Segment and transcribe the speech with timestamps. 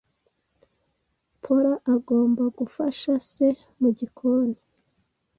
[1.43, 3.47] Paula agomba gufasha se
[3.79, 4.57] mugikoni.